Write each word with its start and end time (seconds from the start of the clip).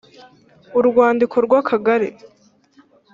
urwandiko 0.79 1.35
rw 1.45 1.51
akagari 1.61 2.09